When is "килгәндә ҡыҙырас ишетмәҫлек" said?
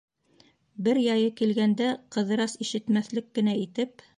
1.41-3.33